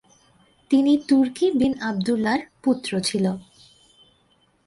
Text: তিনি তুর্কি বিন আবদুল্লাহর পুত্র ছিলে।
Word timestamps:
তিনি 0.71 0.93
তুর্কি 1.07 1.45
বিন 1.51 1.73
আবদুল্লাহর 1.81 2.41
পুত্র 2.63 2.91
ছিলে। 3.01 3.31